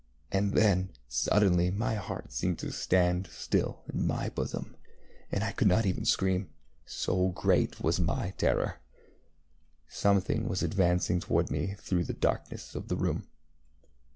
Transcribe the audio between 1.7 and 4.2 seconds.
heart seemed to stand still in